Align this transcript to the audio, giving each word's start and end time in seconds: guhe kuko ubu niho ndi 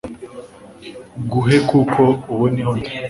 guhe 1.31 1.57
kuko 1.69 2.01
ubu 2.31 2.45
niho 2.53 2.71
ndi 2.79 2.89